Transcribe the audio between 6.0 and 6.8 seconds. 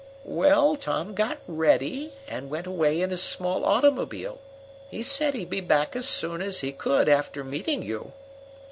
soon as he